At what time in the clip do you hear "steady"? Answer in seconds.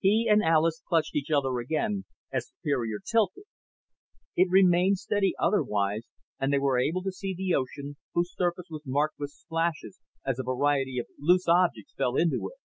4.96-5.34